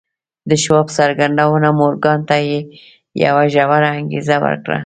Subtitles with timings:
[0.49, 2.35] د شواب څرګندونو مورګان ته
[3.23, 4.79] يوه ژوره انګېزه ورکړه.